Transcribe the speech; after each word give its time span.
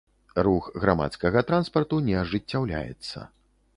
Рух 0.45 0.69
грамадскага 0.85 1.43
транспарту 1.51 2.01
не 2.07 2.15
ажыццяўляецца. 2.23 3.17